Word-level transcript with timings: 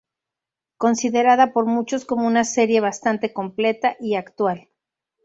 Considerada 0.77 1.53
por 1.53 1.67
muchos 1.67 2.05
como 2.05 2.25
una 2.25 2.43
serie 2.43 2.79
bastante 2.81 3.33
completa 3.33 3.97
y 3.99 4.15
actual. 4.15 4.67